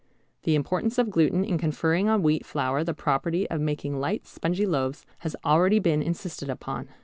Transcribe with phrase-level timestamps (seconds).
[0.45, 4.65] The importance of gluten in conferring on wheat flour the property of making light spongy
[4.65, 6.87] loaves has already been insisted upon.